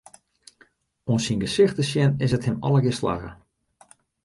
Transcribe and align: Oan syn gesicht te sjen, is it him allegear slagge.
Oan 1.09 1.21
syn 1.25 1.41
gesicht 1.43 1.75
te 1.77 1.83
sjen, 1.91 2.11
is 2.25 2.35
it 2.37 2.47
him 2.47 2.57
allegear 2.65 2.97
slagge. 2.97 3.31